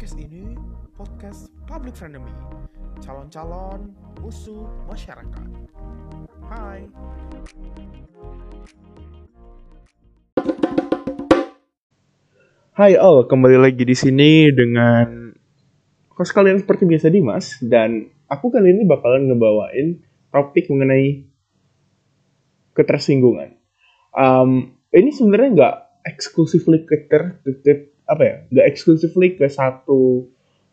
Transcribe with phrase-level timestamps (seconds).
[0.00, 0.56] Podcast ini
[0.96, 2.32] podcast public frenemy,
[3.04, 3.92] calon-calon
[4.24, 5.48] musuh masyarakat.
[6.40, 6.88] Hai.
[12.72, 15.36] Hai all, kembali lagi di sini dengan
[16.16, 20.00] host kalian seperti biasa Dimas dan aku kali ini bakalan ngebawain
[20.32, 21.28] topik mengenai
[22.72, 23.52] ketersinggungan.
[24.16, 25.76] Um, ini sebenarnya nggak
[26.08, 30.26] exclusively ke ter, ke, ke- apa ya, nggak exclusively ke satu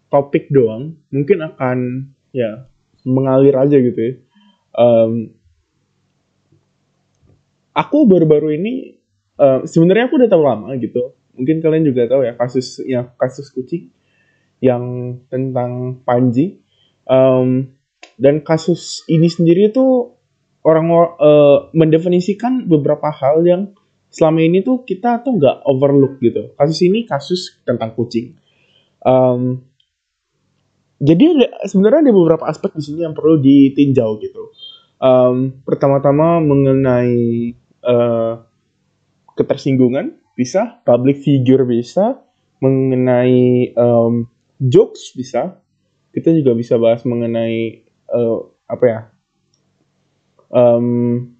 [0.09, 0.97] topik doang.
[1.13, 2.65] Mungkin akan ya
[3.05, 4.13] mengalir aja gitu ya.
[4.77, 5.37] Um,
[7.77, 8.97] aku baru-baru ini
[9.37, 13.53] uh, sebenarnya aku udah tahu lama gitu mungkin kalian juga tahu ya kasus ya kasus
[13.53, 13.93] kucing
[14.57, 16.61] yang tentang Panji
[17.07, 17.71] Em,
[18.19, 20.19] dan kasus ini sendiri tuh
[20.67, 23.71] orang eh, mendefinisikan beberapa hal yang
[24.17, 28.33] selama ini tuh kita tuh nggak overlook gitu kasus ini kasus tentang kucing
[29.07, 29.61] Em,
[30.97, 34.49] jadi sebenarnya ada beberapa aspek di sini yang perlu ditinjau gitu
[34.97, 37.53] Em, pertama-tama mengenai
[37.85, 38.33] eh,
[39.37, 42.17] ketersinggungan bisa, public figure bisa,
[42.57, 44.13] mengenai em,
[44.57, 45.61] jokes bisa.
[46.09, 49.01] Kita juga bisa bahas mengenai eh, apa ya?
[50.49, 51.36] em,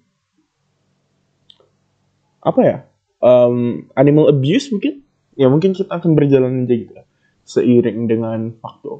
[2.48, 2.76] apa ya?
[3.20, 5.04] Em, animal abuse mungkin?
[5.36, 6.92] Ya mungkin kita akan berjalan aja gitu
[7.44, 8.92] seiring dengan waktu.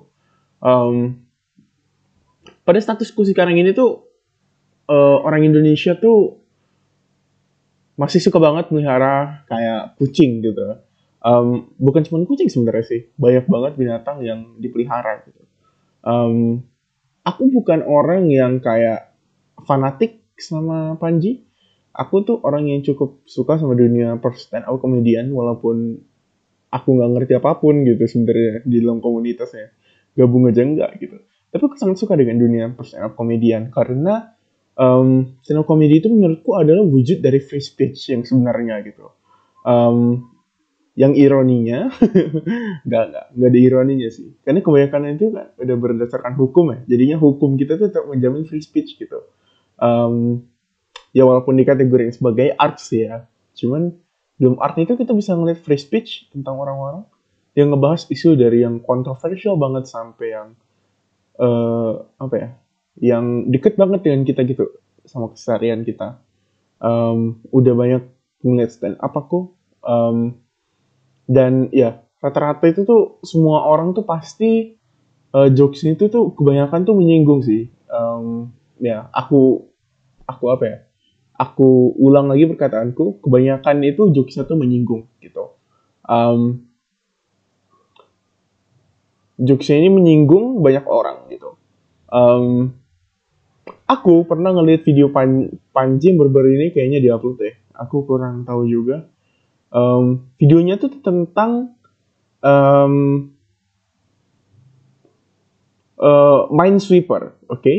[0.61, 1.25] Em,
[2.65, 4.05] pada statusku sekarang ini tuh
[4.89, 6.41] eh, orang Indonesia tuh
[7.99, 10.81] masih suka banget melihara kayak kucing gitu.
[11.19, 15.43] Em, bukan cuma kucing sebenarnya sih, banyak banget binatang yang dipelihara gitu.
[16.07, 16.63] Em,
[17.27, 19.13] aku bukan orang yang kayak
[19.67, 21.48] fanatik sama Panji.
[21.99, 25.99] Aku tuh orang yang cukup suka sama dunia stand up comedian walaupun
[26.71, 29.75] aku nggak ngerti apa pun gitu sebenarnya di dalam komunitasnya.
[30.15, 31.19] Gabung aja enggak gitu.
[31.51, 34.39] Tapi aku sangat suka dengan dunia stand up comedian karena
[34.79, 39.11] um, stand up comedy itu menurutku adalah wujud dari free speech yang sebenarnya gitu.
[39.67, 40.31] Um,
[40.99, 41.95] yang ironinya,
[42.87, 44.35] nggak nggak nggak ada ironinya sih.
[44.43, 46.79] Karena kebanyakan itu kan udah berdasarkan hukum ya.
[46.91, 49.23] Jadinya hukum kita tuh tetap menjamin free speech gitu.
[49.79, 50.47] Um,
[51.19, 53.27] ya walaupun dikategorikan sebagai arts ya.
[53.59, 53.91] Cuman
[54.39, 57.03] dalam art itu kita bisa ngeliat free speech tentang orang-orang
[57.59, 60.49] yang ngebahas isu dari yang kontroversial banget sampai yang
[61.39, 61.93] eh
[62.23, 62.49] apa ya
[63.03, 64.71] yang deket banget dengan kita gitu
[65.03, 66.23] sama keseharian kita
[66.79, 68.07] Em, udah banyak
[68.47, 69.51] ngeliat stand up aku
[69.83, 70.39] Em,
[71.27, 74.79] dan ya rata-rata itu tuh semua orang tuh pasti
[75.35, 79.67] eh, jokes itu tuh kebanyakan tuh menyinggung sih Em, ya aku
[80.23, 80.79] aku apa ya
[81.39, 85.55] aku ulang lagi perkataanku kebanyakan itu jokesnya tuh menyinggung gitu
[86.09, 86.67] Em,
[89.39, 91.55] jokesnya ini menyinggung banyak orang gitu
[92.09, 92.73] Em,
[93.85, 97.55] aku pernah ngeliat video Pan Panji baru-baru ini kayaknya diupload deh.
[97.77, 99.05] Aku kurang tahu juga.
[99.69, 101.77] Em, videonya tuh tentang
[102.41, 102.95] em,
[106.01, 107.75] eh, Minesweeper, oke?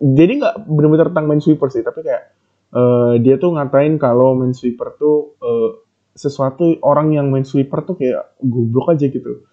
[0.00, 2.32] Jadi nggak benar-benar tentang Minesweeper sih, tapi kayak
[2.74, 5.70] eh, dia tuh ngatain kalau Minesweeper tuh eh,
[6.14, 9.46] sesuatu orang yang Minesweeper tuh kayak goblok aja gitu.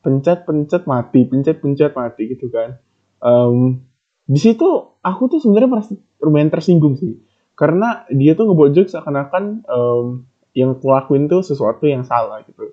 [0.00, 2.80] Pencet-pencet mati, pencet-pencet mati gitu kan.
[3.20, 3.84] Em,
[4.30, 4.64] di situ
[5.02, 5.90] aku tuh sebenarnya
[6.22, 7.18] lumayan tersinggung sih
[7.58, 10.06] karena dia tuh ngebuat jokes seakan-akan em,
[10.54, 12.72] yang aku tuh sesuatu yang salah gitu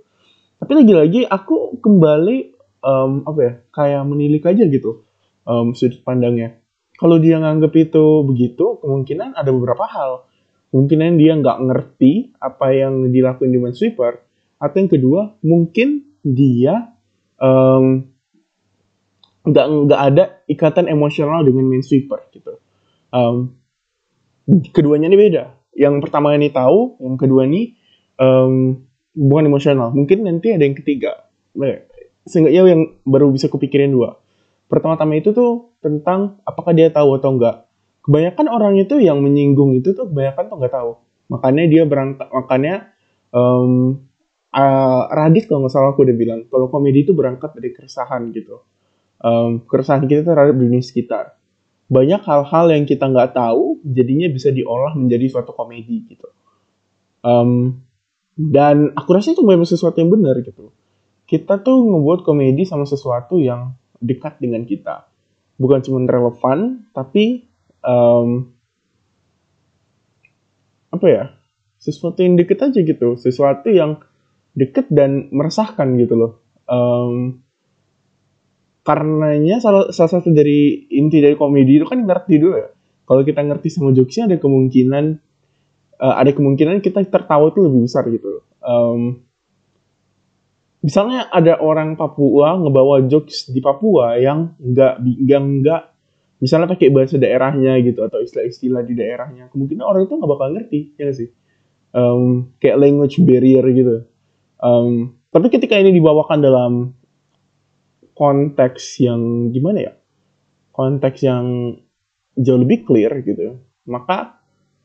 [0.61, 2.37] tapi lagi-lagi aku kembali
[2.85, 5.03] em, apa ya kayak menilik aja gitu
[5.49, 6.61] em, sudut pandangnya
[6.97, 10.27] kalau dia nganggep itu begitu kemungkinan ada beberapa hal
[10.73, 14.19] kemungkinan dia nggak ngerti apa yang dilakuin di Minesweeper
[14.57, 16.91] atau yang kedua mungkin dia
[17.39, 18.11] em,
[19.47, 22.59] nggak nggak ada ikatan emosional dengan Minesweeper gitu.
[23.15, 23.55] Um,
[24.75, 25.55] keduanya ini beda.
[25.77, 27.79] Yang pertama ini tahu, yang kedua ini
[28.19, 28.83] um,
[29.15, 29.95] bukan emosional.
[29.95, 31.31] Mungkin nanti ada yang ketiga.
[32.27, 34.19] Seenggaknya yang baru bisa kupikirin dua.
[34.67, 37.67] Pertama-tama itu tuh tentang apakah dia tahu atau enggak.
[38.03, 40.91] Kebanyakan orang itu yang menyinggung itu tuh kebanyakan tuh nggak tahu.
[41.27, 42.75] Makanya dia berangkat, makanya
[43.35, 43.99] um,
[44.55, 48.63] uh, Radit kalau nggak salah aku udah bilang kalau komedi itu berangkat dari keresahan gitu
[49.21, 51.37] um, keresahan kita terhadap dunia sekitar.
[51.87, 56.27] Banyak hal-hal yang kita nggak tahu, jadinya bisa diolah menjadi suatu komedi gitu.
[57.23, 57.81] Um,
[58.35, 60.75] dan aku rasa itu memang sesuatu yang benar gitu.
[61.27, 65.09] Kita tuh ngebuat komedi sama sesuatu yang dekat dengan kita.
[65.57, 67.45] Bukan cuma relevan, tapi
[67.81, 68.53] um,
[70.93, 71.23] apa ya?
[71.77, 73.17] Sesuatu yang deket aja gitu.
[73.17, 74.01] Sesuatu yang
[74.57, 76.31] deket dan meresahkan gitu loh.
[76.67, 77.45] Um,
[78.87, 82.69] karenanya salah, salah satu dari inti dari komedi itu kan ngerti dulu ya.
[83.07, 85.05] Kalau kita ngerti sama jokesnya ada kemungkinan
[85.99, 88.41] uh, ada kemungkinan kita tertawa itu lebih besar gitu.
[88.63, 89.26] Um,
[90.87, 95.81] misalnya ada orang Papua ngebawa jokes di Papua yang nggak nggak nggak
[96.39, 100.79] misalnya pakai bahasa daerahnya gitu atau istilah-istilah di daerahnya kemungkinan orang itu nggak bakal ngerti
[100.95, 101.29] ya gak sih?
[101.91, 104.07] Um, kayak language barrier gitu.
[104.63, 106.73] Um, tapi ketika ini dibawakan dalam
[108.15, 109.93] konteks yang gimana ya?
[110.71, 111.75] Konteks yang
[112.37, 113.57] jauh lebih clear gitu
[113.89, 114.37] maka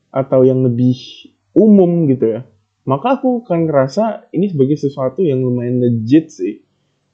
[0.09, 0.97] atau yang lebih
[1.53, 2.41] umum gitu ya
[2.83, 6.63] maka aku akan ngerasa ini sebagai sesuatu yang lumayan legit sih.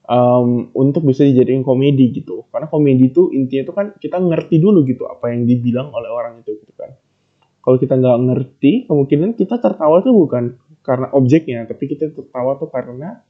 [0.09, 2.49] Um, untuk bisa dijadiin komedi gitu.
[2.49, 6.41] Karena komedi itu intinya itu kan kita ngerti dulu gitu apa yang dibilang oleh orang
[6.41, 6.97] itu gitu kan.
[7.61, 12.73] Kalau kita nggak ngerti kemungkinan kita tertawa tuh bukan karena objeknya tapi kita tertawa tuh
[12.73, 13.21] karena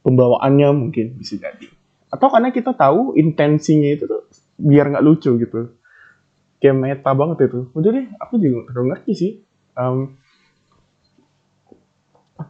[0.00, 1.68] pembawaannya mungkin bisa jadi.
[2.08, 5.76] Atau karena kita tahu intensinya itu tuh biar nggak lucu gitu.
[6.56, 7.68] Kayak meta banget itu.
[7.76, 9.32] Udah deh aku juga nggak ngerti sih.
[9.76, 10.16] Um,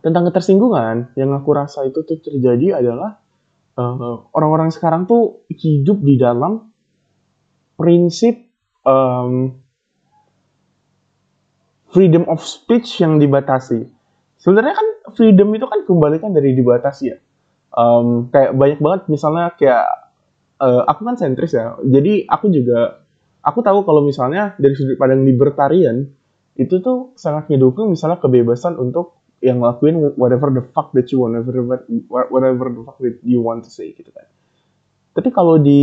[0.04, 3.20] tentang ketersinggungan yang aku rasa itu tuh terjadi adalah
[3.76, 6.68] eh, orang-orang sekarang tuh hidup di dalam
[7.78, 8.36] prinsip
[8.82, 9.54] um,
[11.88, 13.88] freedom of speech yang dibatasi.
[14.38, 17.18] Sebenarnya kan freedom itu kan kembalikan dari dibatasi ya.
[17.68, 19.86] Um, kayak banyak banget misalnya kayak
[20.58, 21.78] uh, aku kan sentris ya.
[21.82, 23.02] Jadi aku juga
[23.42, 26.06] aku tahu kalau misalnya dari sudut pandang libertarian
[26.58, 31.38] itu tuh sangat ngedukung misalnya kebebasan untuk yang ngelakuin whatever the fuck that you want,
[31.38, 34.26] whatever whatever the fuck that you want to say gitu kan.
[35.14, 35.82] Tapi kalau di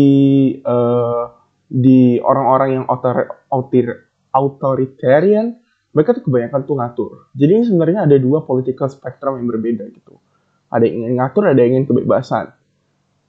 [0.63, 1.31] uh,
[1.65, 5.59] di orang-orang yang author, author, authoritarian,
[5.95, 7.11] mereka tuh kebanyakan tuh ngatur.
[7.33, 10.19] Jadi ini sebenarnya ada dua political spectrum yang berbeda gitu.
[10.69, 12.51] Ada yang ingin ngatur, ada yang ingin kebebasan.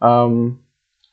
[0.02, 0.60] Um,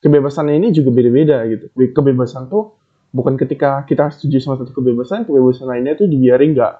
[0.03, 1.71] kebebasan ini juga beda-beda gitu.
[1.73, 2.75] Kebebasan tuh
[3.13, 6.73] bukan ketika kita setuju sama satu kebebasan, kebebasan lainnya tuh dibiarin nggak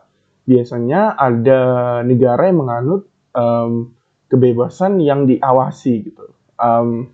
[0.44, 1.62] biasanya ada
[2.04, 3.95] negara yang menganut um,
[4.28, 6.36] kebebasan yang diawasi gitu.
[6.60, 7.13] Um,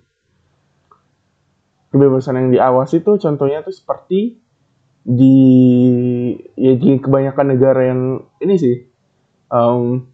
[1.90, 4.38] kebebasan yang diawasi itu contohnya tuh seperti
[5.04, 5.38] di
[6.54, 8.02] ya di kebanyakan negara yang
[8.44, 8.76] ini sih
[9.50, 10.06] um,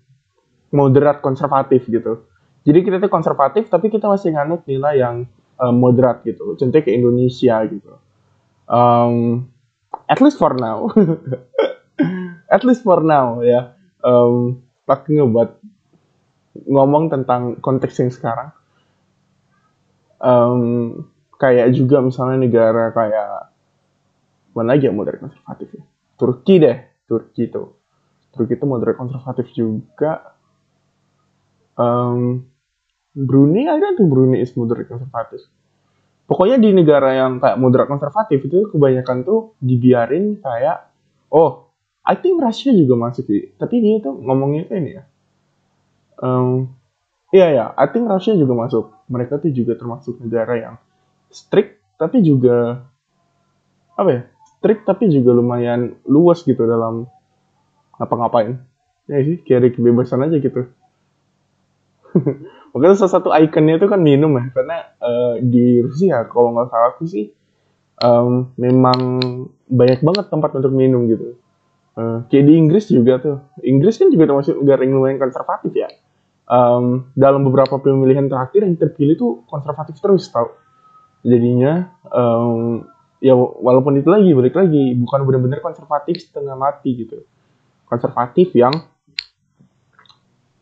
[0.72, 2.28] moderat konservatif gitu.
[2.66, 5.16] Jadi kita tuh konservatif tapi kita masih nganut nilai yang
[5.60, 6.56] um, moderat gitu.
[6.58, 7.92] Contohnya ke Indonesia gitu.
[8.66, 9.46] Um,
[10.10, 10.90] at least for now.
[12.50, 13.74] at least for now ya.
[14.06, 15.58] Um, talking about
[16.56, 18.50] ngomong tentang konteks yang sekarang.
[20.22, 20.60] Um,
[21.36, 23.52] kayak juga misalnya negara kayak
[24.56, 25.84] mana lagi yang moderat konservatif ya?
[26.16, 27.64] Turki deh Turki itu
[28.32, 30.36] Turki itu moderat konservatif juga.
[31.76, 32.48] Um,
[33.16, 35.44] Brunei ada tuh Brunei is moderat konservatif.
[36.26, 40.90] Pokoknya di negara yang kayak moderat konservatif itu kebanyakan tuh dibiarin kayak
[41.32, 41.65] oh
[42.06, 43.50] I think Rusia juga masuk sih.
[43.58, 45.04] Tapi dia tuh ngomongnya ini ya.
[46.22, 46.70] Um,
[47.34, 48.94] iya ya, I think Rusia juga masuk.
[49.10, 50.76] Mereka tuh juga termasuk negara yang
[51.34, 52.86] strict, tapi juga
[53.98, 54.22] apa ya?
[54.56, 57.10] Strict tapi juga lumayan luas gitu dalam
[57.98, 58.62] ngapa-ngapain.
[59.10, 60.70] Ya sih, kayak kebebasan aja gitu.
[62.74, 66.90] Makanya salah satu ikonnya itu kan minum ya, karena uh, di Rusia kalau nggak salah
[66.96, 67.32] aku sih
[68.04, 69.00] um, memang
[69.72, 71.40] banyak banget tempat untuk minum gitu
[71.96, 73.38] Uh, kayak di Inggris juga tuh.
[73.64, 75.88] Inggris kan juga termasuk negara yang lumayan konservatif ya.
[76.46, 80.60] Um, dalam beberapa pemilihan terakhir yang terpilih tuh konservatif terus tau.
[81.24, 82.84] Jadinya um,
[83.24, 87.24] ya walaupun itu lagi balik lagi bukan benar-benar konservatif setengah mati gitu.
[87.88, 88.76] Konservatif yang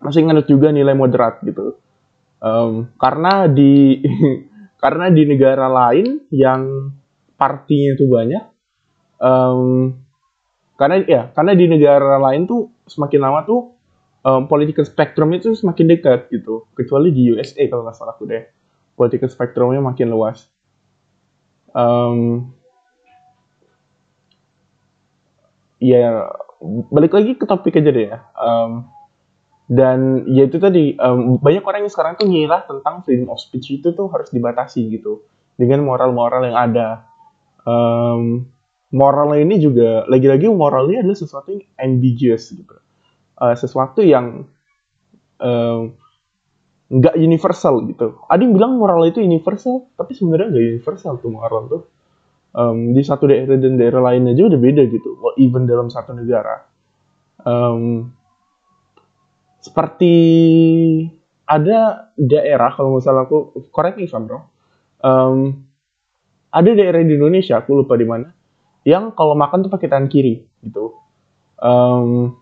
[0.04, 1.82] masih nganut juga nilai moderat gitu.
[2.44, 4.06] Um, karena di
[4.84, 6.94] karena di negara lain yang
[7.40, 8.44] partinya itu banyak
[9.24, 9.96] um,
[10.74, 13.74] karena ya karena di negara lain tuh semakin lama tuh
[14.26, 16.66] um, political spectrum itu semakin dekat gitu.
[16.74, 18.44] Kecuali di USA kalau nggak salah aku deh.
[18.98, 20.48] Political spectrumnya makin luas.
[21.74, 22.54] Um,
[25.82, 26.30] ya
[26.94, 28.20] balik lagi ke topik aja deh ya.
[28.38, 28.90] Um,
[29.68, 33.82] dan ya itu tadi um, banyak orang yang sekarang tuh ngira tentang freedom of speech
[33.82, 35.26] itu tuh harus dibatasi gitu.
[35.54, 37.06] Dengan moral-moral yang ada.
[37.64, 38.53] Um,
[38.94, 42.78] moralnya ini juga lagi-lagi moralnya adalah sesuatu yang ambiguous gitu.
[43.34, 44.46] Uh, sesuatu yang
[46.94, 48.22] nggak uh, universal gitu.
[48.30, 51.84] Ada yang bilang moral itu universal tapi sebenarnya nggak universal tuh moral tuh.
[52.54, 55.18] Um, di satu daerah dan daerah lain aja udah beda gitu.
[55.18, 56.70] Well, even dalam satu negara.
[57.42, 58.14] Um,
[59.58, 60.14] seperti
[61.50, 65.66] ada daerah kalau misalnya aku correct me if um,
[66.54, 68.28] ada daerah di Indonesia aku lupa di mana
[68.84, 71.00] yang kalau makan tuh pakai tangan kiri gitu.
[71.60, 72.36] Um,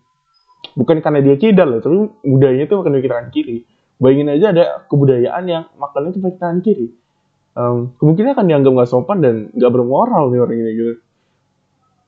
[0.73, 3.57] bukan karena dia kidal loh tapi budayanya tuh makan pakai tangan kiri.
[4.01, 6.87] Bayangin aja ada kebudayaan yang makannya tuh pakai tangan kiri.
[7.51, 10.95] Um, kemungkinan akan dianggap nggak sopan dan nggak bermoral nih orang ini gitu.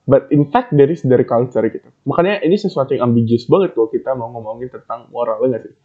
[0.04, 1.88] But in fact there is dari culture gitu.
[2.04, 5.76] Makanya ini sesuatu yang ambiguous banget kalau kita mau ngomongin tentang moral nggak sih?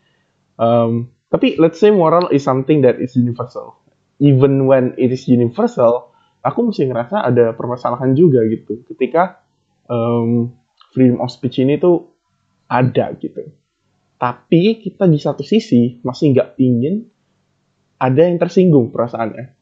[0.58, 3.78] Um, tapi let's say moral is something that is universal.
[4.18, 6.10] Even when it is universal
[6.48, 8.80] aku mesti ngerasa ada permasalahan juga gitu.
[8.88, 9.44] Ketika
[9.92, 10.56] um,
[10.96, 12.08] freedom of speech ini tuh
[12.72, 13.52] ada gitu.
[14.16, 17.06] Tapi kita di satu sisi masih nggak ingin
[18.00, 19.54] ada yang tersinggung perasaannya.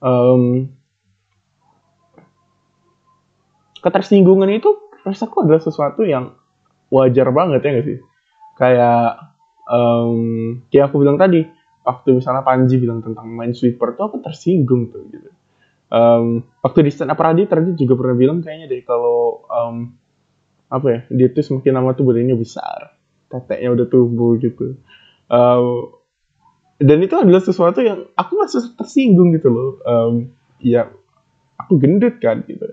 [0.00, 0.72] Um,
[3.80, 4.70] ketersinggungan itu
[5.02, 6.36] rasaku adalah sesuatu yang
[6.92, 7.98] wajar banget ya nggak sih?
[8.60, 9.32] Kayak
[9.64, 10.20] um,
[10.68, 11.48] kayak aku bilang tadi
[11.80, 15.39] waktu misalnya Panji bilang tentang main sweeper tuh aku tersinggung tuh gitu
[15.90, 19.94] um, waktu di stand up Radit tadi juga pernah bilang kayaknya deh kalau um,
[20.70, 22.94] apa ya dia tuh semakin lama tuh badannya besar
[23.30, 24.78] teteknya udah tumbuh gitu.
[25.30, 25.94] Um,
[26.82, 29.70] dan itu adalah sesuatu yang aku masih tersinggung gitu loh.
[29.86, 30.14] Um,
[30.58, 30.90] ya
[31.58, 32.66] aku gendut kan gitu.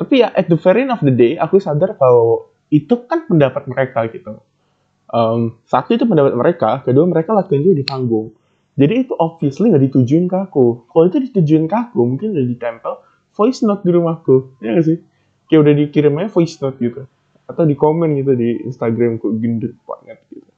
[0.00, 3.68] Tapi ya at the very end of the day aku sadar kalau itu kan pendapat
[3.68, 4.40] mereka gitu.
[5.12, 8.34] Um, satu itu pendapat mereka kedua mereka latihan juga di panggung
[8.74, 10.90] jadi itu obviously nggak ditujuin ke aku.
[10.90, 12.92] Kalau itu ditujuin ke aku, mungkin udah ditempel
[13.30, 14.58] voice note di rumahku.
[14.58, 14.98] Ya gak sih?
[15.46, 17.06] Kayak udah dikirimnya voice note gitu.
[17.46, 20.48] Atau di komen gitu di Instagram kok gendut banget gitu.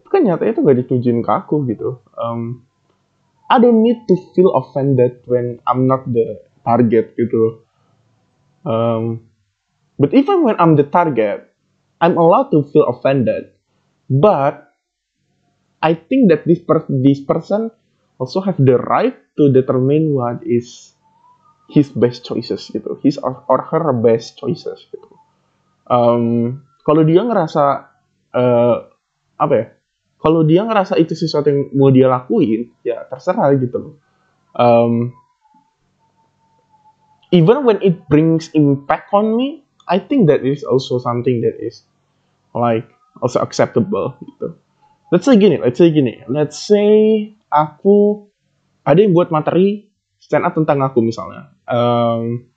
[0.00, 2.00] Tapi kan nyatanya itu nggak ditujuin ke aku gitu.
[2.16, 2.64] Um,
[3.52, 7.64] I don't need to feel offended when I'm not the target gitu.
[8.64, 9.28] Um,
[10.00, 11.48] but even when I'm the target,
[12.00, 13.52] I'm allowed to feel offended.
[14.08, 14.67] But
[15.78, 17.70] I think that this per this person
[18.18, 20.94] also have the right to determine what is
[21.70, 25.08] his best choices gitu, his or, or her best choices gitu.
[25.86, 27.94] Um, kalau dia ngerasa
[28.34, 28.76] uh,
[29.38, 29.66] apa ya?
[30.18, 33.94] Kalau dia ngerasa itu sesuatu yang mau dia lakuin, ya terserah gitu loh.
[34.58, 35.14] Um,
[37.30, 41.86] even when it brings impact on me, I think that is also something that is
[42.50, 42.90] like
[43.22, 44.58] also acceptable gitu
[45.12, 46.90] let's say gini, let's say gini, let's say
[47.48, 48.28] aku
[48.84, 49.88] ada yang buat materi
[50.20, 52.48] stand up tentang aku misalnya, um,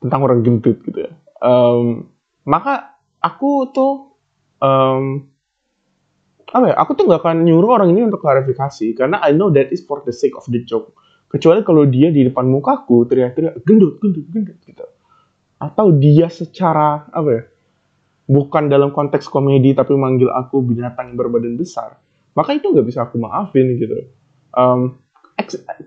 [0.00, 1.12] tentang orang gendut gitu ya.
[1.42, 2.12] Um,
[2.44, 4.18] maka aku tuh
[4.58, 5.30] um,
[6.52, 6.76] apa ya?
[6.76, 10.04] Aku tuh nggak akan nyuruh orang ini untuk klarifikasi karena I know that is for
[10.04, 10.92] the sake of the joke.
[11.32, 14.84] Kecuali kalau dia di depan mukaku teriak-teriak gendut, gendut, gendut gitu.
[15.56, 17.42] Atau dia secara apa ya?
[18.26, 21.98] Bukan dalam konteks komedi tapi manggil aku binatang berbadan besar,
[22.38, 24.08] maka itu nggak bisa aku maafin gitu.
[24.54, 25.02] Um,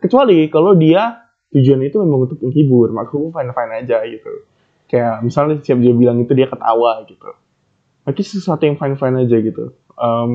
[0.02, 4.32] kecuali kalau dia tujuan itu memang untuk menghibur, maka aku fine fine aja gitu.
[4.86, 7.32] Kayak misalnya siap dia bilang itu dia ketawa gitu.
[8.06, 9.66] Tapi sesuatu yang fine fine aja gitu.
[9.96, 10.32] Um,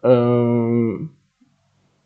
[0.00, 1.12] um,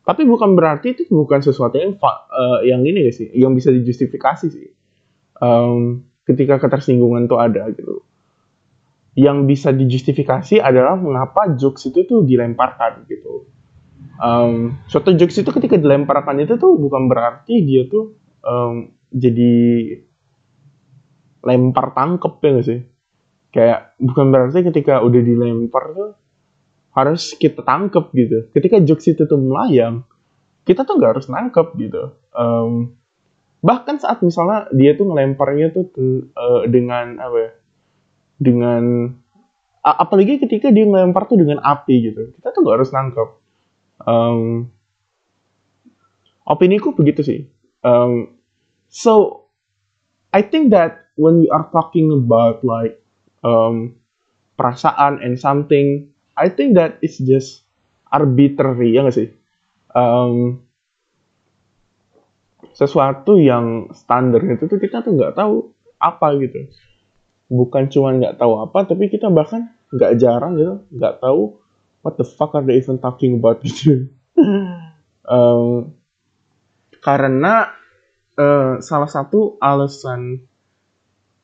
[0.03, 4.82] tapi bukan berarti itu bukan sesuatu yang uh, yang ini sih, yang bisa dijustifikasi sih
[5.39, 8.03] um, ketika ketersinggungan tuh ada gitu.
[9.13, 13.45] Yang bisa dijustifikasi adalah mengapa jokes itu tuh dilemparkan gitu.
[14.17, 19.53] Um, suatu jokes itu ketika dilemparkan itu tuh bukan berarti dia tuh um, jadi
[21.43, 22.79] lempar tangkep ya gak sih?
[23.53, 26.09] Kayak bukan berarti ketika udah dilempar tuh
[26.93, 28.37] harus kita tangkep gitu.
[28.53, 30.05] Ketika jokes itu tuh melayang,
[30.63, 32.17] kita tuh nggak harus nangkep gitu.
[32.33, 32.97] Um,
[33.63, 35.87] bahkan saat misalnya dia tuh ngelemparnya tuh
[36.35, 37.51] uh, dengan apa ya?
[38.43, 38.83] Dengan
[39.83, 42.35] apalagi ketika dia ngelempar tuh dengan api gitu.
[42.35, 43.29] Kita tuh gak harus nangkep.
[44.03, 44.67] Um,
[46.43, 47.39] opini ku begitu sih.
[47.83, 48.35] Um,
[48.91, 49.47] so
[50.35, 52.99] I think that when we are talking about like
[53.43, 53.95] um,
[54.59, 57.63] perasaan and something I think that it's just
[58.09, 59.29] arbitrary ya gak sih?
[59.93, 60.65] Um,
[62.73, 66.69] sesuatu yang standar itu tuh kita tuh nggak tahu apa gitu.
[67.53, 71.61] Bukan cuma nggak tahu apa tapi kita bahkan nggak jarang gitu nggak tahu
[72.01, 74.09] what the fuck are they even talking about gitu.
[75.23, 75.95] Um,
[76.99, 77.71] karena
[78.35, 80.43] uh, salah satu alasan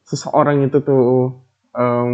[0.03, 1.37] seseorang itu tuh
[1.77, 2.11] um,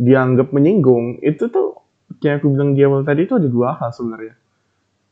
[0.00, 1.82] dianggap menyinggung itu tuh
[2.22, 4.34] kayak aku bilang di awal tadi itu ada dua hal sebenarnya.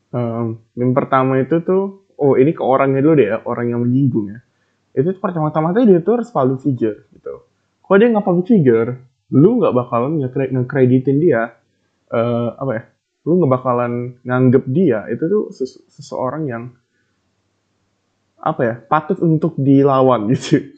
[0.09, 4.35] Um, yang pertama itu tuh oh ini ke orangnya dulu deh ya, orang yang menyinggung
[4.35, 4.39] ya.
[4.93, 7.47] Itu pertama-tama dia tuh harus public figure gitu.
[7.81, 8.89] Kalau dia nggak public figure,
[9.31, 11.55] lu nggak bakalan nge-kreditin dia
[12.11, 12.83] uh, apa ya?
[13.27, 16.63] lu nggak bakalan nganggep dia itu tuh ses- seseorang yang
[18.39, 20.71] apa ya patut untuk dilawan gitu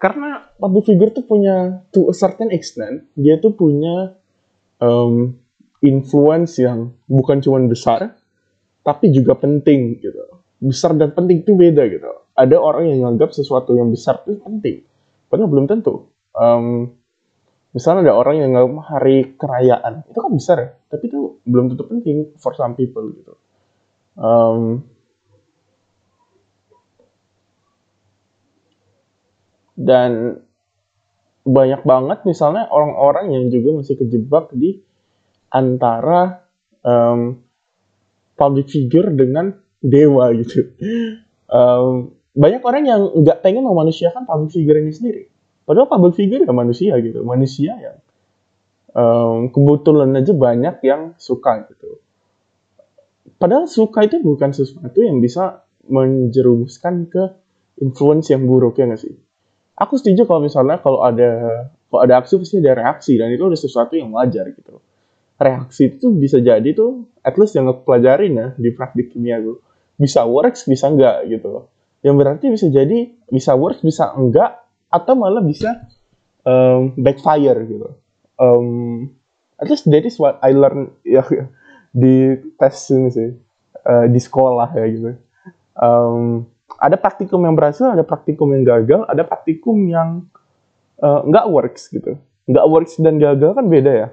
[0.00, 4.16] karena public figure tuh punya to a certain extent dia tuh punya
[4.80, 5.36] um,
[5.84, 8.16] influence yang bukan cuma besar
[8.86, 10.22] tapi juga penting gitu.
[10.62, 12.06] Besar dan penting itu beda gitu.
[12.38, 14.86] Ada orang yang menganggap sesuatu yang besar itu penting
[15.26, 16.14] padahal belum tentu.
[16.36, 16.94] Um,
[17.74, 21.84] misalnya ada orang yang nganggap hari kerayaan itu kan besar ya tapi itu belum tentu
[21.90, 23.34] penting for some people gitu.
[24.16, 24.88] Um,
[29.76, 30.40] dan
[31.44, 34.80] banyak banget misalnya orang-orang yang juga masih kejebak di
[35.52, 36.48] antara
[36.80, 37.45] um,
[38.36, 40.76] public figure dengan dewa gitu.
[41.48, 45.22] Um, banyak orang yang nggak pengen memanusiakan public figure ini sendiri.
[45.66, 47.96] Padahal public figure ya manusia gitu, manusia yang
[48.94, 51.98] um, kebetulan aja banyak yang suka gitu.
[53.36, 57.22] Padahal suka itu bukan sesuatu yang bisa menjerumuskan ke
[57.82, 59.16] influence yang buruk ya nggak sih?
[59.76, 61.30] Aku setuju kalau misalnya kalau ada
[61.92, 64.80] kalau ada aksi pasti ada reaksi dan itu ada sesuatu yang wajar gitu.
[65.36, 69.60] Reaksi itu bisa jadi tuh at least yang pelajarin ya di praktik kimia tuh
[70.00, 71.68] bisa works bisa enggak gitu.
[72.00, 75.88] Yang berarti bisa jadi bisa works bisa enggak atau malah bisa
[76.46, 77.88] um, backfire gitu.
[78.36, 79.12] Um,
[79.60, 81.24] at least that is what I learned ya
[82.00, 83.30] di tes ini sih
[83.86, 85.10] eh, di sekolah ya gitu.
[85.76, 90.28] Um, ada praktikum yang berhasil, ada praktikum yang gagal, ada praktikum yang
[91.00, 92.20] eh, nggak works gitu.
[92.46, 94.08] Nggak works dan gagal kan beda ya.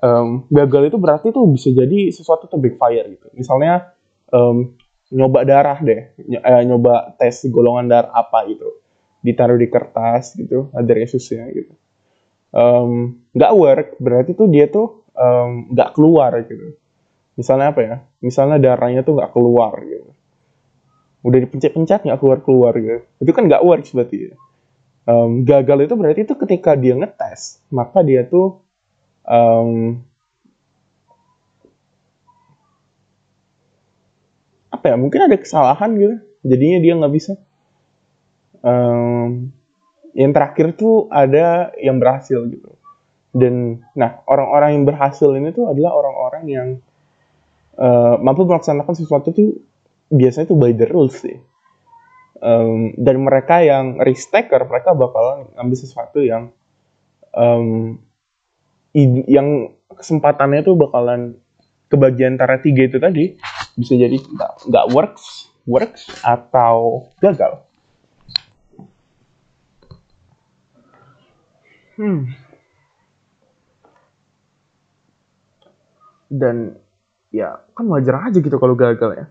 [0.00, 3.26] Um, gagal itu berarti tuh bisa jadi sesuatu tuh backfire gitu.
[3.36, 3.92] Misalnya
[4.32, 4.76] um,
[5.12, 8.80] nyoba darah deh, eh, nyoba tes golongan darah apa gitu,
[9.20, 11.76] ditaruh di kertas gitu, ada Yesusnya gitu.
[12.50, 16.80] Um, nggak work berarti tuh dia tuh um, nggak keluar gitu.
[17.36, 17.96] Misalnya apa ya?
[18.24, 20.10] Misalnya darahnya tuh nggak keluar gitu
[21.20, 23.04] udah dipencet-pencet nggak keluar-keluar gitu.
[23.20, 24.34] Itu kan nggak works berarti ya.
[25.08, 28.64] Em, gagal itu berarti itu ketika dia ngetes, maka dia tuh
[29.26, 30.00] em,
[34.70, 34.96] apa ya?
[34.96, 36.16] Mungkin ada kesalahan gitu.
[36.46, 37.32] Jadinya dia nggak bisa.
[38.64, 39.52] Em,
[40.16, 42.70] yang terakhir tuh ada yang berhasil gitu.
[43.30, 46.68] Dan nah orang-orang yang berhasil ini tuh adalah orang-orang yang
[47.78, 49.54] eh, mampu melaksanakan sesuatu tuh
[50.10, 51.38] biasanya tuh by the rules sih.
[52.40, 56.48] Um, dan mereka yang risk taker, mereka bakalan ngambil sesuatu yang
[57.36, 58.00] um,
[58.94, 61.38] yang kesempatannya tuh bakalan
[61.90, 63.34] kebagian antara tiga itu tadi
[63.74, 64.16] bisa jadi
[64.66, 67.62] nggak works, works atau gagal.
[71.98, 72.32] Hmm.
[76.30, 76.78] Dan
[77.34, 79.26] ya kan wajar aja gitu kalau gagal ya.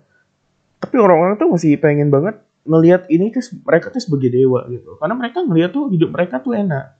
[0.79, 5.11] tapi orang-orang tuh masih pengen banget ngelihat ini tuh mereka tuh sebagai dewa gitu karena
[5.19, 6.95] mereka ngelihat tuh hidup mereka tuh enak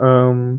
[0.00, 0.58] Em,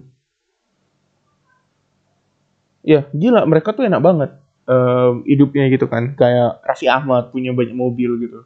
[2.84, 4.32] ya gila mereka tuh enak banget.
[4.64, 6.16] Em, hidupnya gitu kan.
[6.16, 8.40] Kayak Raffi Ahmad punya banyak mobil gitu.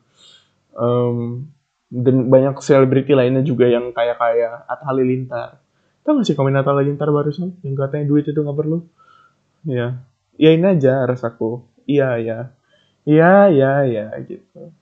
[0.77, 1.49] Em,
[1.89, 5.49] dan banyak selebriti lainnya juga yang kayak kayak Atta Halilintar.
[6.05, 7.57] Tau gak sih komen Atta Halilintar barusan?
[7.65, 8.85] Yang katanya duit itu nggak perlu.
[9.67, 9.99] Ya
[10.37, 11.65] yain aja rasaku.
[11.87, 12.39] Iya ya
[13.07, 14.75] Iya, iya, iya gitu.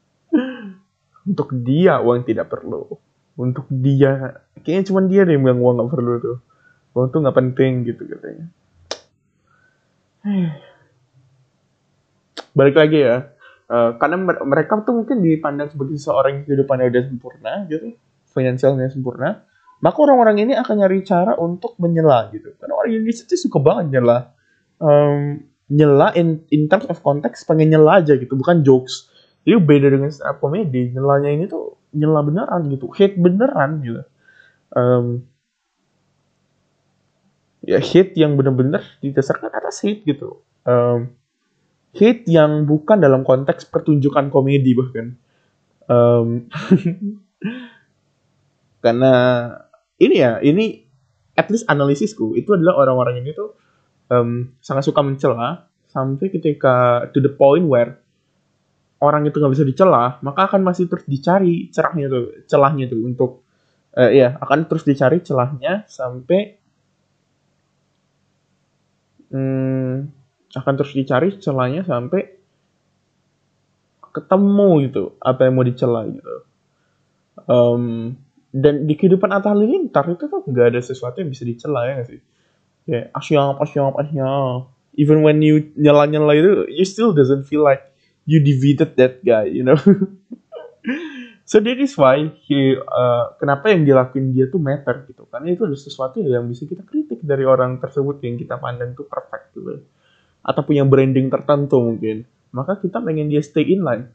[1.30, 2.98] Untuk dia uang tidak perlu.
[3.38, 6.38] Untuk dia, kayaknya cuma dia deh yang bilang uang nggak perlu tuh.
[6.98, 8.50] Uang tuh nggak penting gitu katanya.
[12.56, 13.36] Balik lagi ya.
[13.66, 17.98] Eh, karena mer- mereka tuh mungkin dipandang sebagai seseorang yang kehidupannya udah sempurna gitu,
[18.30, 19.42] finansialnya sempurna,
[19.82, 22.54] maka orang-orang ini akan nyari cara untuk menyela gitu.
[22.62, 24.38] Karena orang Indonesia tuh suka banget nyela.
[24.78, 28.38] Em, nyela in, in terms of konteks pengen nyela aja gitu.
[28.38, 29.10] Bukan jokes.
[29.46, 32.86] Jadi beda dengan stand up comedy nyelanya ini tuh nyela beneran gitu.
[32.94, 34.02] Hate beneran gitu.
[34.78, 35.26] Em,
[37.66, 40.46] ya hate yang bener-bener didasarkan atas hate gitu.
[40.66, 41.10] Em,
[41.98, 45.18] hate yang bukan dalam konteks pertunjukan komedi bahkan.
[45.90, 46.28] Em,
[48.86, 49.14] karena
[49.98, 50.86] ini ya ini
[51.34, 53.58] at least analisisku itu adalah orang-orang ini tuh
[54.14, 57.98] em, sangat suka mencela sampai ketika to the point where
[59.02, 63.32] orang itu nggak bisa dicela maka akan masih terus dicari cerahnya tuh celahnya tuh untuk
[63.96, 66.60] eh, ya akan terus dicari celahnya sampai
[69.32, 69.94] hmm,
[70.56, 72.36] akan terus dicari celahnya sampai
[74.16, 76.36] ketemu gitu apa yang mau dicela gitu.
[77.46, 78.16] Em,
[78.56, 82.08] dan di kehidupan Atta Halilintar itu tuh nggak ada sesuatu yang bisa dicela ya nggak
[82.08, 82.22] sih?
[82.86, 87.84] Kayak asyap asyap asyap even when you nyala nyala itu you still doesn't feel like
[88.24, 89.76] you defeated that guy you know
[91.46, 92.18] so that is why
[92.50, 95.30] he uh, kenapa yang dilakuin dia tuh matter gitu.
[95.30, 99.06] Karena itu ada sesuatu yang bisa kita kritik dari orang tersebut yang kita pandang tuh
[99.06, 99.86] perfect gitu.
[100.42, 102.26] Atau punya branding tertentu mungkin.
[102.50, 104.10] Maka kita pengen dia stay in line.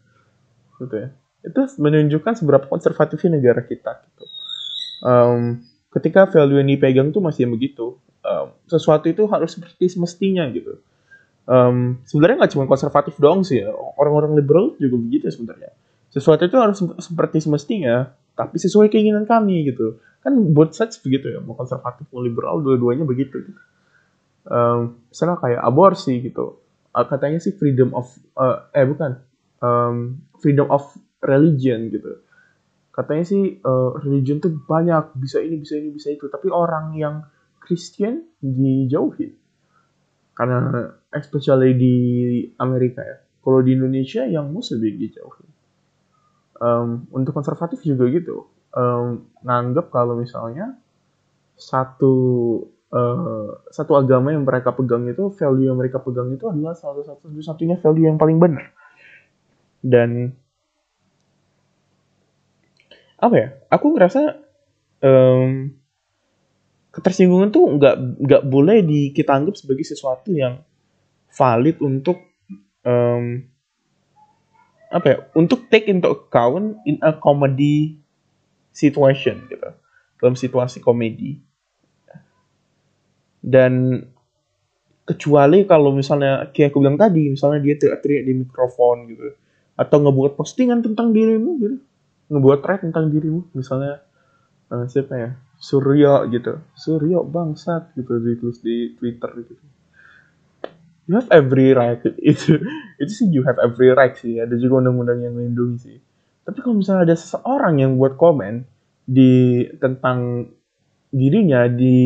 [0.83, 1.09] Gitu ya.
[1.47, 4.25] Itu menunjukkan seberapa konservatifnya negara kita gitu.
[5.01, 5.65] Um,
[5.95, 7.97] ketika value yang dipegang tuh masih begitu.
[8.21, 10.83] Um, sesuatu itu harus seperti semestinya gitu.
[11.49, 13.73] Um, sebenarnya nggak cuma konservatif doang sih ya.
[13.97, 15.73] Orang-orang liberal juga begitu sebenarnya
[16.11, 20.03] sesuatu itu harus seperti semestinya tapi sesuai keinginan kami gitu.
[20.21, 23.63] Kan both sides begitu ya mau konservatif mau liberal dua-duanya begitu gitu.
[24.49, 26.59] um, misalnya kayak aborsi gitu.
[26.91, 29.23] Uh, katanya sih freedom of uh, eh bukan
[29.63, 30.91] um, freedom of
[31.23, 32.25] religion gitu.
[32.91, 36.27] Katanya sih uh, religion tuh banyak bisa ini bisa ini bisa itu.
[36.27, 37.23] Tapi orang yang
[37.63, 39.37] Christian dijauhi.
[40.35, 41.95] Karena especially di
[42.59, 43.21] Amerika ya.
[43.41, 45.60] Kalau di Indonesia yang Muslim dijauhi
[46.61, 48.47] um, untuk konservatif juga gitu.
[48.71, 50.79] Um, nganggap kalau misalnya
[51.59, 52.15] satu
[52.95, 57.33] uh, satu agama yang mereka pegang itu value yang mereka pegang itu adalah salah satu
[57.43, 58.71] satunya value yang paling benar.
[59.81, 60.37] Dan
[63.21, 63.49] apa ya?
[63.73, 64.39] Aku ngerasa
[65.05, 65.73] um,
[66.91, 70.61] ketersinggungan tuh nggak nggak boleh di kita anggap sebagai sesuatu yang
[71.31, 72.19] valid untuk
[72.83, 73.47] um,
[74.91, 77.95] apa ya untuk take into account in a comedy
[78.75, 79.71] situation gitu.
[80.19, 81.39] Dalam situasi komedi.
[83.41, 84.05] Dan
[85.07, 89.33] kecuali kalau misalnya kayak aku bilang tadi misalnya dia teriak-teriak di mikrofon gitu.
[89.79, 91.77] Atau ngebuat postingan tentang dirimu gitu.
[92.31, 93.49] Ngebuat thread tentang dirimu.
[93.57, 94.03] Misalnya
[94.75, 95.31] uh, siapa ya?
[95.57, 96.61] Suryo gitu.
[96.75, 99.80] Suryo bangsat gitu ditulis di Twitter gitu
[101.07, 102.01] you have every right.
[102.33, 102.61] Itu
[103.01, 104.41] itu sih you have every right sih.
[104.41, 105.99] Ada juga undang-undang yang melindungi sih.
[106.45, 108.65] Tapi kalau misalnya ada seseorang yang buat komen
[109.07, 110.51] di tentang
[111.11, 111.99] dirinya di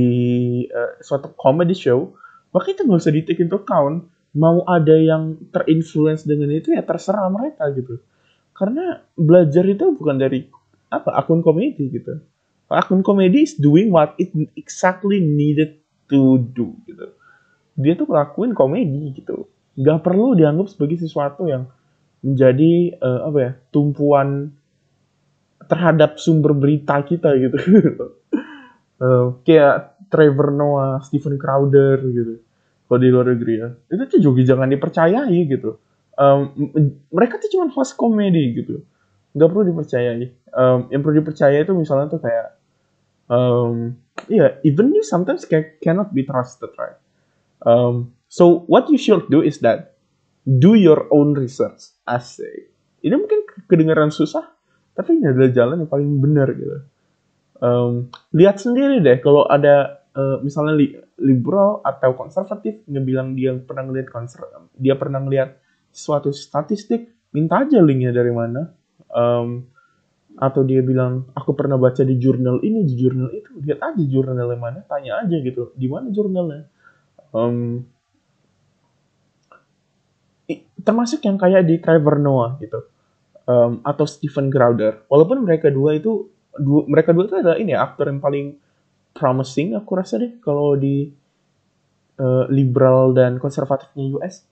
[0.71, 2.17] uh, suatu comedy show
[2.55, 4.07] maka itu nggak usah di take into account.
[4.35, 8.03] Mau ada yang terinfluence dengan itu ya terserah mereka gitu.
[8.51, 10.47] Karena belajar itu bukan dari
[10.91, 12.19] apa akun komedi gitu.
[12.71, 15.79] Akun komedi is doing what it exactly needed
[16.11, 17.15] to do gitu
[17.75, 19.51] dia tuh ngelakuin komedi gitu.
[19.75, 21.67] Nggak perlu dianggap sebagai sesuatu yang
[22.25, 24.55] menjadi uh, apa ya tumpuan
[25.67, 27.59] terhadap sumber berita kita gitu.
[29.03, 32.41] Uh, kayak Trevor Noah, Stephen Crowder gitu.
[32.85, 33.69] Kalau di luar negeri ya.
[33.91, 35.81] Itu tuh juga jangan dipercayai gitu.
[36.15, 36.71] Um,
[37.11, 38.87] mereka tuh cuma host komedi gitu.
[39.35, 40.27] Nggak perlu dipercayai.
[40.55, 42.55] Um, yang perlu dipercaya itu misalnya tuh kayak
[43.29, 43.97] um,
[44.29, 46.99] yeah even you sometimes can, cannot be trusted right
[47.63, 49.95] Um, so what you should do is that
[50.45, 51.95] do your own research.
[52.05, 52.73] Asik.
[53.05, 54.45] Ini mungkin kedengaran susah,
[54.97, 56.79] tapi ini adalah jalan yang paling benar gitu.
[57.61, 60.89] Um, lihat sendiri deh kalau ada uh, misalnya li
[61.23, 64.43] liberal atau konservatif ngebilang dia pernah ngeliat konser
[64.75, 65.55] dia pernah ngeliat
[65.95, 68.75] suatu statistik, minta aja linknya dari mana.
[69.15, 69.71] Um,
[70.35, 74.59] atau dia bilang aku pernah baca di jurnal ini di jurnal itu lihat aja jurnalnya
[74.59, 76.67] mana tanya aja gitu di mana jurnalnya
[77.35, 77.83] um,
[80.85, 82.81] termasuk yang kayak di Trevor Noah gitu.
[83.45, 85.05] Um, atau Stephen Crowder.
[85.13, 88.57] Walaupun mereka dua itu dua, mereka dua itu adalah ini ya, aktor yang paling
[89.15, 91.13] promising aku rasa deh kalau di
[92.19, 94.43] uh, liberal dan konservatifnya US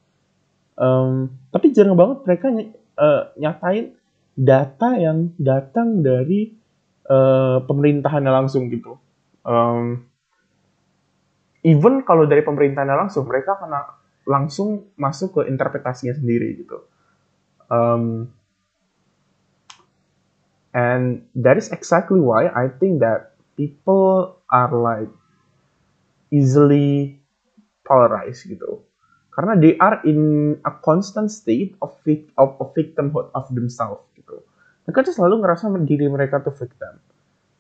[0.79, 3.93] um, tapi jarang banget mereka ny uh, nyatain
[4.33, 6.55] data yang datang dari
[7.11, 8.97] uh, pemerintahannya langsung gitu.
[9.45, 10.09] Um,
[11.63, 13.71] even kalau dari pemerintahnya langsung mereka akan
[14.27, 16.79] langsung masuk ke interpretasinya sendiri gitu.
[17.71, 18.31] Um,
[20.75, 25.11] and that is exactly why I think that people are like
[26.35, 27.19] easily
[27.87, 28.83] polarized gitu.
[29.33, 31.97] Karena they are in a constant state of
[32.37, 34.45] of, of victimhood of themselves gitu.
[34.85, 37.01] Mereka tuh selalu ngerasa diri mereka tuh victim.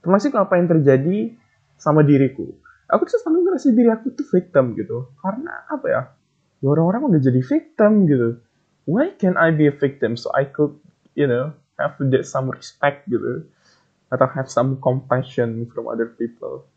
[0.02, 1.32] Termasuk apa yang terjadi
[1.78, 2.61] sama diriku
[2.92, 5.08] aku tuh selalu ngerasa diri aku tuh victim gitu.
[5.18, 6.02] Karena apa ya?
[6.62, 8.38] Ya orang-orang udah jadi victim gitu.
[8.84, 10.20] Why can I be a victim?
[10.20, 10.76] So I could
[11.16, 11.96] you know have
[12.28, 13.48] some respect gitu.
[14.12, 16.68] Atau have some compassion from other people.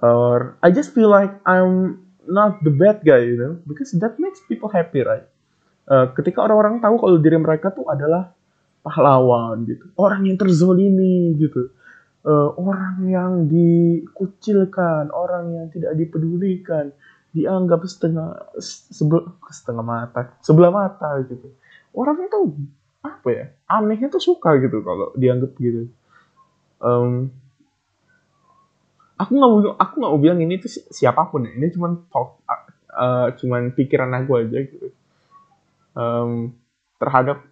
[0.00, 3.60] Or I just feel like I'm not the bad guy you know?
[3.68, 5.28] Because that makes people happy right?
[5.84, 8.32] Uh, ketika orang-orang tahu kalau diri mereka tuh adalah
[8.80, 9.92] pahlawan gitu.
[10.00, 11.70] Orang yang terzolimi gitu
[12.26, 16.94] uh, orang yang dikucilkan, orang yang tidak dipedulikan,
[17.32, 21.48] dianggap setengah sebelah setengah mata sebelah mata gitu.
[21.96, 22.38] Orang itu
[23.02, 25.88] apa ya anehnya tuh suka gitu kalau dianggap gitu.
[26.82, 27.32] Um,
[29.16, 32.42] aku nggak mau aku nggak mau bilang ini tuh siapa pun ya ini cuma talk
[32.92, 34.88] uh, cuman pikiran aku aja gitu.
[35.92, 36.56] Um,
[37.00, 37.44] terhadap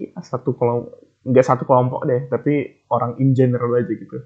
[0.00, 4.24] ya, satu kelompok nggak satu kelompok deh tapi orang in general aja gitu.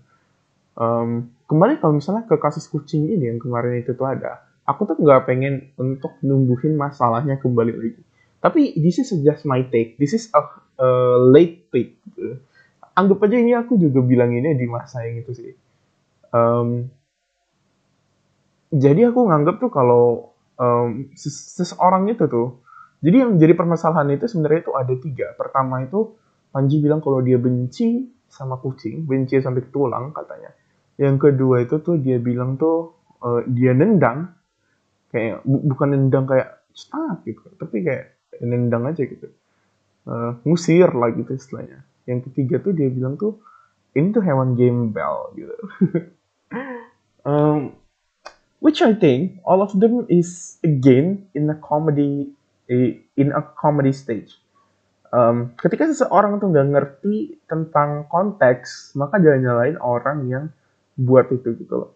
[0.78, 4.96] Um, kembali kalau misalnya ke kasus kucing ini yang kemarin itu tuh ada aku tuh
[5.00, 8.02] nggak pengen untuk numbuhin masalahnya kembali lagi.
[8.38, 9.96] Tapi this is just my take.
[9.96, 10.44] This is a,
[10.78, 12.38] a late take gitu.
[12.94, 15.54] anggap aja ini aku juga bilang ini di masa yang itu sih.
[16.34, 16.90] Um,
[18.74, 22.58] jadi aku nganggap tuh kalau um, seseorang itu tuh
[22.98, 25.26] jadi yang jadi permasalahan itu sebenarnya itu ada tiga.
[25.38, 26.18] Pertama itu
[26.58, 30.50] Panji bilang kalau dia benci sama kucing, benci sampai ke tulang katanya.
[30.98, 34.26] Yang kedua itu tuh dia bilang tuh uh, dia nendang,
[35.14, 39.30] kayak bu bukan nendang kayak stop gitu, tapi kayak nendang aja gitu.
[40.02, 41.86] Uh, ngusir lah gitu istilahnya.
[42.10, 43.38] Yang ketiga tuh dia bilang tuh
[43.94, 45.56] ini tuh hewan gembel gitu.
[47.30, 47.70] um,
[48.58, 52.34] which I think all of them is again in a comedy
[52.66, 54.42] in a comedy stage
[55.12, 57.16] um, ketika seseorang tuh nggak ngerti
[57.48, 60.44] tentang konteks, maka jangan nyalain orang yang
[60.98, 61.90] buat itu gitu loh.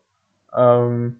[0.53, 1.19] Um,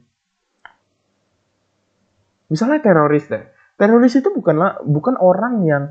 [2.53, 3.45] misalnya teroris deh.
[3.77, 5.85] Teroris itu bukanlah bukan orang yang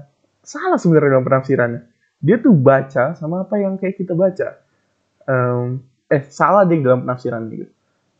[0.45, 1.81] salah sebenarnya dalam penafsirannya.
[2.21, 4.61] Dia tuh baca sama apa yang kayak kita baca.
[5.25, 7.67] Um, eh salah deh dalam penafsiran gitu.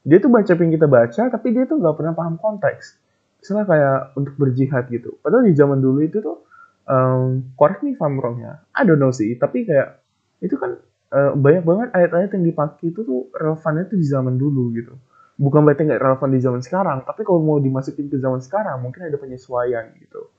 [0.02, 2.98] Dia tuh baca yang kita baca, tapi dia tuh nggak pernah paham konteks.
[3.42, 5.18] Misalnya kayak untuk berjihad gitu.
[5.22, 6.42] Padahal di zaman dulu itu tuh
[6.88, 8.62] um, correct me if I'm wrong ya.
[8.74, 10.02] I don't know sih tapi kayak
[10.42, 10.78] itu kan
[11.14, 14.94] uh, banyak banget ayat-ayat yang dipakai itu tuh relevannya tuh di zaman dulu gitu.
[15.42, 19.06] Bukan berarti nggak relevan di zaman sekarang tapi kalau mau dimasukin ke zaman sekarang mungkin
[19.06, 20.30] ada penyesuaian gitu.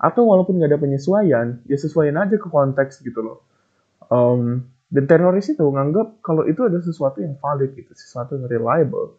[0.00, 3.38] Atau walaupun nggak ada penyesuaian ya sesuaiin aja ke konteks gitu loh.
[4.10, 9.14] Um, dan teroris itu nganggap kalau itu ada sesuatu yang valid gitu sesuatu yang reliable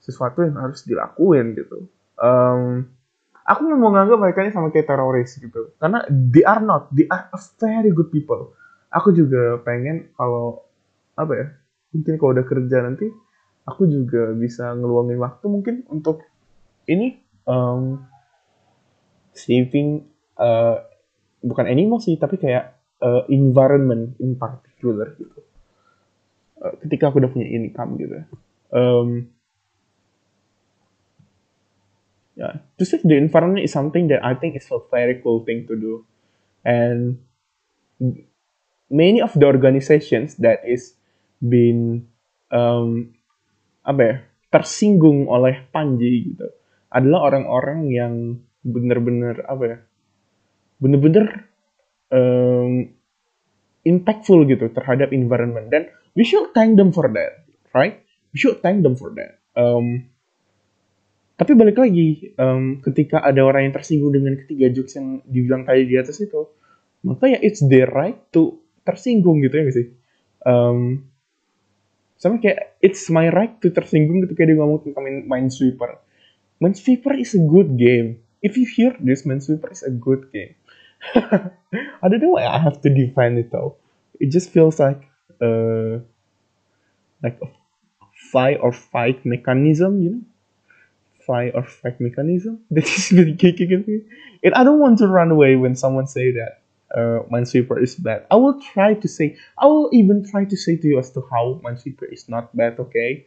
[0.00, 1.86] sesuatu yang harus dilakuin gitu.
[2.16, 2.88] Um,
[3.44, 5.72] aku mau nganggap mereka ini sama kayak teroris gitu.
[5.80, 8.54] Karena they are not they are very good people.
[8.90, 10.66] Aku juga pengen kalau
[11.14, 11.46] apa ya
[11.94, 13.06] mungkin kalau udah kerja nanti
[13.66, 16.24] aku juga bisa ngeluangin waktu mungkin untuk
[16.88, 18.02] ini um,
[19.36, 20.06] saving
[20.38, 20.82] uh,
[21.44, 25.40] bukan animal sih tapi kayak uh, environment in particular gitu.
[26.60, 28.16] Uh, ketika aku udah punya income gitu.
[28.70, 29.30] Um,
[32.36, 32.62] yeah.
[32.78, 35.74] To save the environment is something that I think is a very cool thing to
[35.74, 36.04] do.
[36.64, 37.22] And
[38.90, 40.94] many of the organizations that is
[41.40, 42.10] been
[42.52, 43.16] um,
[43.86, 44.14] apa ya
[44.52, 46.46] tersinggung oleh Panji gitu
[46.90, 48.14] adalah orang-orang yang
[48.60, 49.78] benar-benar apa ya
[50.82, 51.48] benar-benar
[52.12, 52.92] um,
[53.86, 55.72] impactful gitu terhadap environment.
[55.72, 57.40] Dan we should thank them for that
[57.74, 58.02] right?
[58.32, 59.38] We should thank them for that.
[59.58, 60.10] Um,
[61.40, 65.88] tapi balik lagi, um, ketika ada orang yang tersinggung dengan ketiga jokes yang dibilang tadi
[65.88, 66.44] di atas itu,
[67.00, 69.88] maka ya it's their right to tersinggung gitu ya gak sih?
[70.44, 71.08] Um,
[72.20, 75.96] sama kayak it's my right to tersinggung ketika dia ngomong tentang Minesweeper.
[76.60, 78.20] Minesweeper is a good game.
[78.44, 80.60] If you hear this, Minesweeper is a good game.
[82.04, 83.80] I don't know why I have to defend it though.
[84.20, 85.08] It just feels like
[85.40, 86.04] uh,
[87.24, 87.48] like a
[88.28, 90.24] fight or fight mechanism, you know?
[91.30, 94.02] Or fight mechanism that is really kicking at me.
[94.42, 96.62] And I don't want to run away when someone say that
[96.94, 98.26] uh, Minesweeper is bad.
[98.30, 101.22] I will try to say, I will even try to say to you as to
[101.30, 103.26] how Minesweeper is not bad, okay?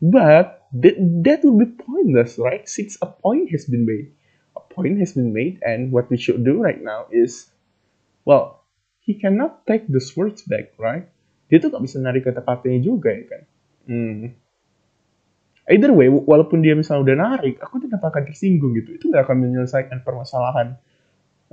[0.00, 2.68] But that, that would be pointless, right?
[2.68, 4.12] Since a point has been made.
[4.56, 7.48] A point has been made, and what we should do right now is,
[8.24, 8.64] well,
[9.00, 11.08] he cannot take the words back, right?
[11.48, 13.42] Dia tuh gak bisa narik kata-katanya juga ya kan?
[13.88, 14.41] Hmm
[15.70, 18.98] either way walaupun dia misalnya udah narik aku tetap akan tersinggung gitu.
[18.98, 20.74] Itu nggak akan menyelesaikan permasalahan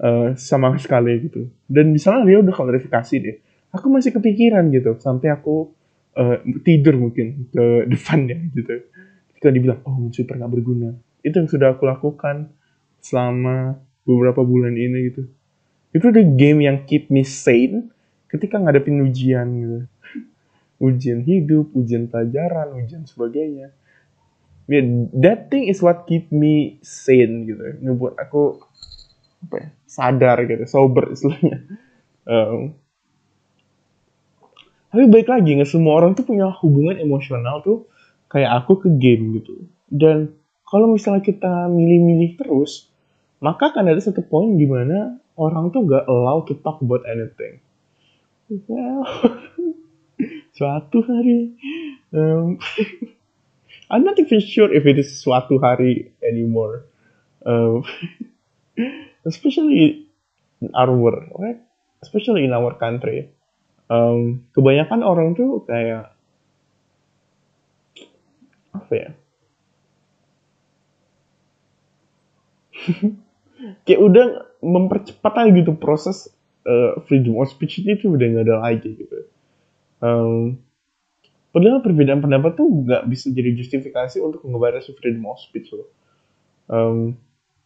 [0.01, 1.49] uh, sama sekali gitu.
[1.69, 3.37] Dan misalnya dia udah klarifikasi deh
[3.73, 4.97] aku masih kepikiran gitu.
[4.97, 5.69] Sampai aku
[6.17, 8.85] uh, tidur mungkin ke depannya gitu.
[9.33, 10.89] Ketika dibilang oh super nggak berguna.
[11.21, 12.49] Itu yang sudah aku lakukan
[12.99, 15.23] selama beberapa bulan ini gitu.
[15.93, 17.89] Itu the game yang keep me sane
[18.29, 19.79] ketika ngadepin ujian gitu.
[20.87, 23.75] Ujian hidup ujian pelajaran ujian sebagainya
[24.69, 24.85] yeah,
[25.17, 27.81] that thing is what keep me sane gitu.
[27.81, 28.61] Ngebuat aku
[29.49, 31.65] apa ya, sadar gitu sober istilahnya.
[32.29, 32.77] Um,
[34.93, 37.89] tapi baik lagi nggak semua orang tuh punya hubungan emosional tuh
[38.29, 39.65] kayak aku ke game gitu.
[39.89, 40.37] Dan
[40.69, 42.93] kalau misalnya kita milih-milih terus
[43.41, 47.57] maka akan ada satu poin di mana orang tuh gak allowed to talk about anything.
[48.69, 49.01] Well
[50.57, 51.55] suatu hari
[52.11, 52.59] um,
[53.89, 56.85] I'm not even sure if it is suatu hari anymore.
[57.41, 57.83] Um,
[59.29, 60.05] especially
[60.61, 61.57] in our world right?
[62.05, 63.33] Especially in our country.
[63.89, 66.13] Um, kebanyakan orang tuh kayak
[68.77, 69.09] apa ya?
[73.83, 74.27] Kayak udah
[74.63, 76.31] mempercepat aja gitu proses
[76.63, 79.17] uh, freedom of speech itu udah nggak ada lagi gitu.
[79.99, 80.63] Um,
[81.49, 85.89] padahal perbedaan pendapat tuh nggak bisa jadi justifikasi untuk ngebatasi freedom of speech loh.
[86.69, 87.17] Um,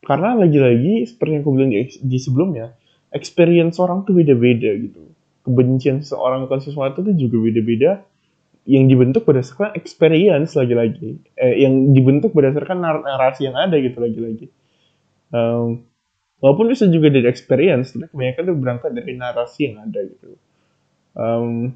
[0.04, 2.76] karena lagi-lagi seperti yang aku bilang di, di sebelumnya
[3.16, 5.12] experience orang tuh beda-beda gitu.
[5.44, 8.04] Kebencian seseorang akan sesuatu tuh juga beda-beda.
[8.64, 11.20] Yang dibentuk berdasarkan experience lagi-lagi.
[11.36, 14.48] Eh, yang dibentuk berdasarkan narasi yang ada gitu lagi-lagi.
[15.36, 15.84] Um,
[16.40, 20.40] walaupun bisa juga dari experience tapi kebanyakan tuh berangkat dari narasi yang ada gitu.
[21.16, 21.76] Um,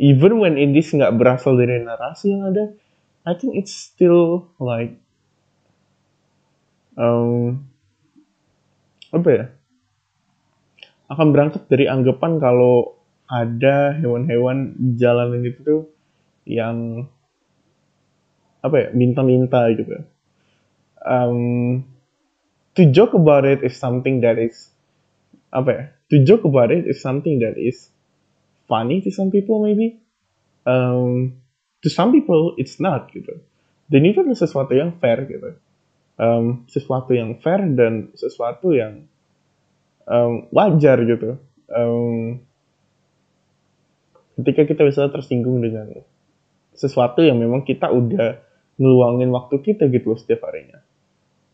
[0.00, 2.72] even when this nggak berasal dari narasi yang ada
[3.28, 4.96] I think it's still like
[6.96, 7.68] um,
[9.12, 9.44] apa ya
[11.12, 12.96] akan berangkat dari anggapan kalau
[13.28, 15.82] ada hewan-hewan di jalanan itu tuh
[16.48, 17.06] yang
[18.64, 20.06] apa ya minta-minta gitu.
[21.00, 21.84] Um,
[22.76, 24.72] to joke about it is something that is
[25.50, 25.82] apa ya?
[26.10, 27.90] To joke about it is something that is
[28.70, 29.98] funny to some people maybe.
[30.62, 31.42] Um,
[31.82, 33.42] to some people it's not gitu.
[33.90, 35.58] Dan itu adalah sesuatu yang fair gitu.
[36.14, 39.10] Um, sesuatu yang fair dan sesuatu yang
[40.06, 41.42] um, wajar gitu.
[41.66, 42.46] Um,
[44.38, 46.06] ketika kita bisa tersinggung dengan
[46.72, 48.40] sesuatu yang memang kita udah
[48.80, 50.80] ngeluangin waktu kita gitu setiap harinya.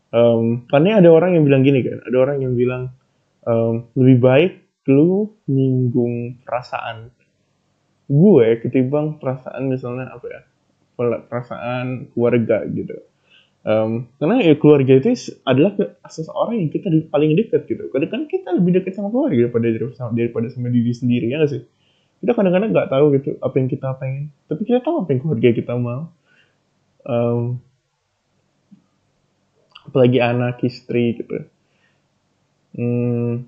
[0.07, 2.95] Um, karena ada orang yang bilang gini kan, ada orang yang bilang
[3.43, 4.51] um, lebih baik
[4.87, 7.11] lu nyinggung perasaan
[8.07, 10.41] gue ketimbang perasaan misalnya apa ya
[11.29, 12.97] perasaan keluarga gitu.
[13.67, 15.11] Um, karena ya keluarga itu
[15.43, 15.75] adalah
[16.07, 17.91] seseorang yang kita paling dekat gitu.
[17.91, 19.67] Kadang kan kita lebih dekat sama keluarga daripada
[20.15, 21.63] daripada sama diri sendiri ya gak sih?
[22.23, 25.49] Kita kadang-kadang nggak tahu gitu apa yang kita pengen tapi kita tahu apa yang keluarga
[25.53, 26.09] kita mau.
[27.03, 27.59] Um,
[29.85, 31.45] apalagi anak istri gitu.
[32.77, 33.47] Hmm,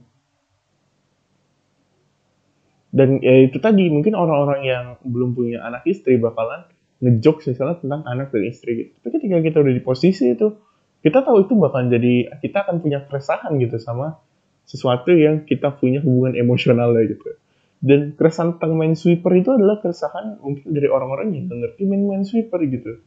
[2.89, 6.65] dan ya itu tadi mungkin orang-orang yang belum punya anak istri bakalan
[6.99, 8.91] ngejok misalnya tentang anak dan istri gitu.
[9.05, 10.57] Tapi ketika kita udah di posisi itu
[11.05, 14.19] kita tahu itu bakal jadi kita akan punya keresahan gitu sama
[14.65, 17.37] sesuatu yang kita punya hubungan emosional gitu.
[17.79, 22.23] Dan keresahan tentang main sweeper itu adalah keresahan mungkin dari orang-orang yang ngerti main main
[22.27, 22.99] sweeper gitu.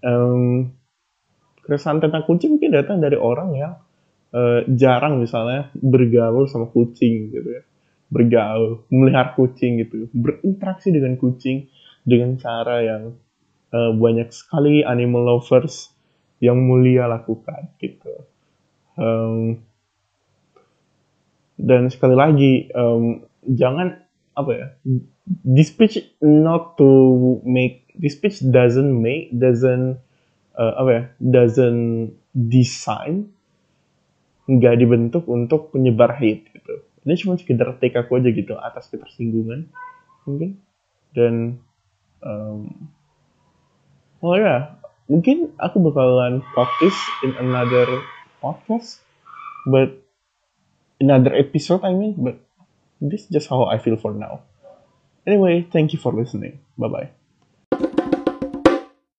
[0.00, 0.74] Um,
[1.62, 3.72] keresahan tentang kucing mungkin datang dari orang yang
[4.32, 7.62] uh, jarang misalnya bergaul sama kucing gitu ya
[8.10, 10.10] bergaul melihara kucing gitu.
[10.12, 11.70] Berinteraksi dengan kucing
[12.04, 13.14] dengan cara yang
[13.70, 15.94] uh, banyak sekali animal lovers
[16.42, 18.26] yang mulia lakukan gitu.
[18.98, 19.62] Um,
[21.60, 24.00] dan sekali lagi um, jangan
[24.34, 24.66] apa ya
[25.44, 26.88] this pitch not to
[27.44, 30.00] make this pitch doesn't make doesn't
[30.56, 33.28] uh, apa ya doesn't design
[34.48, 39.68] nggak dibentuk untuk penyebar hate gitu ini cuma sekedar take aku aja gitu atas ketersinggungan
[40.28, 40.60] mungkin
[41.16, 41.58] dan
[42.20, 42.68] um,
[44.20, 44.76] oh ya
[45.08, 46.44] mungkin aku bakalan
[46.84, 47.88] this in another
[48.44, 49.00] podcast
[49.66, 50.00] but
[51.00, 52.36] another episode I mean but
[53.00, 54.42] this is just how I feel for now.
[55.26, 56.60] Anyway, thank you for listening.
[56.78, 57.10] Bye bye.